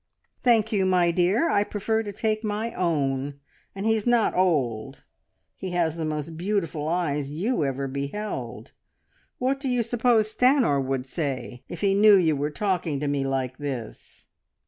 [0.41, 3.39] "Thank you, my dear, I prefer to take my own;
[3.75, 5.03] and he's not old.
[5.55, 8.71] He has the most beautiful eyes you ever beheld.
[9.37, 13.25] What do you suppose Stanor would say if he knew you were talking to me
[13.27, 14.25] like this?"